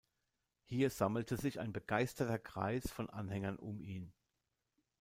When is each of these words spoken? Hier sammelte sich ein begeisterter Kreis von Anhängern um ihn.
Hier 0.63 0.89
sammelte 0.89 1.37
sich 1.37 1.59
ein 1.59 1.73
begeisterter 1.73 2.39
Kreis 2.39 2.89
von 2.89 3.07
Anhängern 3.11 3.59
um 3.59 3.81
ihn. 3.83 4.11